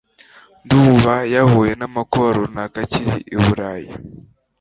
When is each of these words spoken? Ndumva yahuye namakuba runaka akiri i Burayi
Ndumva 0.65 1.13
yahuye 1.33 1.71
namakuba 1.79 2.27
runaka 2.37 2.77
akiri 2.83 3.15
i 3.35 3.37
Burayi 3.43 3.91